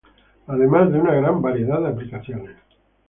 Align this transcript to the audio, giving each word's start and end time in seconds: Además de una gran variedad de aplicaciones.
Además 0.47 0.91
de 0.91 0.99
una 0.99 1.13
gran 1.13 1.43
variedad 1.43 1.79
de 1.79 1.89
aplicaciones. 1.89 2.55